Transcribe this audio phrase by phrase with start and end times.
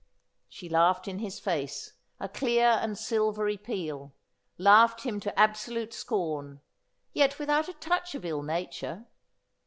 [0.49, 4.11] She laughed in his face, a clear and silvery peal—
[4.57, 6.59] laughed him to absolute scorn;
[7.13, 9.05] yet without a touch of ill nature.